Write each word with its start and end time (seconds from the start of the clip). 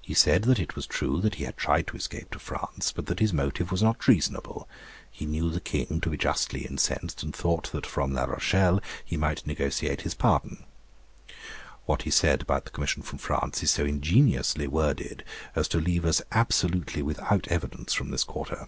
He 0.00 0.14
said 0.14 0.44
that 0.44 0.58
it 0.58 0.74
was 0.74 0.86
true 0.86 1.20
that 1.20 1.34
he 1.34 1.44
had 1.44 1.58
tried 1.58 1.86
to 1.88 1.96
escape 1.98 2.30
to 2.30 2.38
France, 2.38 2.92
but 2.92 3.04
that 3.08 3.18
his 3.20 3.34
motive 3.34 3.70
was 3.70 3.82
not 3.82 4.00
treasonable; 4.00 4.66
he 5.10 5.26
knew 5.26 5.50
the 5.50 5.60
King 5.60 6.00
to 6.00 6.08
be 6.08 6.16
justly 6.16 6.64
incensed, 6.64 7.22
and 7.22 7.36
thought 7.36 7.70
that 7.72 7.84
from 7.84 8.14
La 8.14 8.24
Rochelle 8.24 8.80
he 9.04 9.18
might 9.18 9.46
negotiate 9.46 10.00
his 10.00 10.14
pardon. 10.14 10.64
What 11.84 12.04
he 12.04 12.10
said 12.10 12.40
about 12.40 12.64
the 12.64 12.70
commission 12.70 13.02
from 13.02 13.18
France 13.18 13.62
is 13.62 13.70
so 13.70 13.84
ingeniously 13.84 14.66
worded, 14.66 15.24
as 15.54 15.68
to 15.68 15.78
leave 15.78 16.06
us 16.06 16.22
absolutely 16.32 17.02
without 17.02 17.46
evidence 17.48 17.92
from 17.92 18.12
this 18.12 18.24
quarter. 18.24 18.66